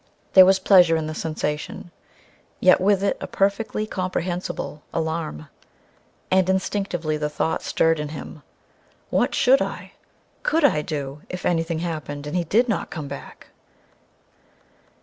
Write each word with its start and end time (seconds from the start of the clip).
There 0.33 0.47
was 0.47 0.57
pleasure 0.57 0.95
in 0.95 1.05
the 1.05 1.13
sensation, 1.13 1.91
yet 2.59 2.81
with 2.81 3.03
it 3.03 3.17
a 3.21 3.27
perfectly 3.27 3.85
comprehensible 3.85 4.81
alarm. 4.91 5.47
And 6.31 6.49
instinctively 6.49 7.17
the 7.17 7.29
thought 7.29 7.61
stirred 7.61 7.99
in 7.99 8.09
him: 8.09 8.41
"What 9.11 9.35
should 9.35 9.61
I 9.61 9.91
could 10.41 10.63
I, 10.63 10.81
do 10.81 11.21
if 11.29 11.45
anything 11.45 11.77
happened 11.85 12.25
and 12.25 12.35
he 12.35 12.45
did 12.45 12.67
not 12.67 12.89
come 12.89 13.07
back 13.07 13.49